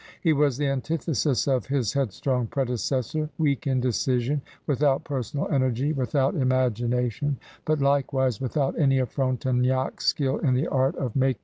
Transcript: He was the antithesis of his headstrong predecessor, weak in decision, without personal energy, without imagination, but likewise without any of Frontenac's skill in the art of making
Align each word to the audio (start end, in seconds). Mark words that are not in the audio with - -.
He 0.19 0.33
was 0.33 0.57
the 0.57 0.65
antithesis 0.65 1.47
of 1.47 1.67
his 1.67 1.93
headstrong 1.93 2.47
predecessor, 2.47 3.29
weak 3.37 3.67
in 3.67 3.79
decision, 3.79 4.41
without 4.65 5.03
personal 5.03 5.47
energy, 5.49 5.93
without 5.93 6.33
imagination, 6.33 7.37
but 7.65 7.81
likewise 7.81 8.41
without 8.41 8.75
any 8.79 8.97
of 8.97 9.11
Frontenac's 9.11 10.07
skill 10.07 10.39
in 10.39 10.55
the 10.55 10.65
art 10.67 10.95
of 10.95 11.15
making 11.15 11.39